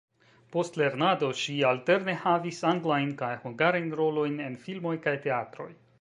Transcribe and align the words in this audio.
Post 0.53 0.77
lernado 0.81 1.29
ŝi 1.41 1.57
alterne 1.73 2.15
havis 2.23 2.63
anglajn 2.71 3.11
kaj 3.21 3.29
hungarajn 3.45 3.93
rolojn 4.03 4.45
en 4.47 4.57
filmoj 4.65 4.99
kaj 5.09 5.19
teatroj. 5.29 5.71